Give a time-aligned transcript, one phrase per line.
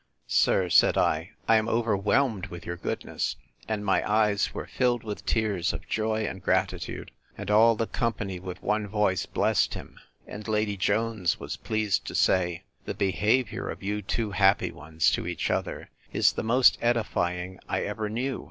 [0.25, 5.73] Sir, said I, I am overwhelmed with your goodness!—And my eyes were filled with tears
[5.73, 9.99] of joy and gratitude: and all the company with one voice blessed him.
[10.25, 15.27] And Lady Jones was pleased to say, The behaviour of you two happy ones, to
[15.27, 18.39] each other, is the most edifying I ever knew.